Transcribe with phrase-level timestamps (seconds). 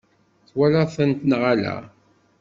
[0.47, 1.75] Twalaḍ-tent neɣ ala?